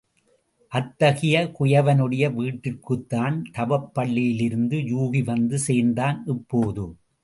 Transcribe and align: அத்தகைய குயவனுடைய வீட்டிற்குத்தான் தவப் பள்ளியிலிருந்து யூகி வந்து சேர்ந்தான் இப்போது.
அத்தகைய 0.71 1.51
குயவனுடைய 1.59 2.23
வீட்டிற்குத்தான் 2.33 3.37
தவப் 3.51 3.89
பள்ளியிலிருந்து 3.95 4.79
யூகி 4.89 5.23
வந்து 5.23 5.59
சேர்ந்தான் 5.59 6.23
இப்போது. 6.25 6.85